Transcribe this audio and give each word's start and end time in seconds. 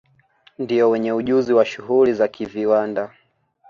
Ndio 0.59 0.89
wenye 0.89 1.13
ujuzi 1.13 1.53
wa 1.53 1.65
shughuli 1.65 2.13
za 2.13 2.27
kiviwanda 2.27 3.13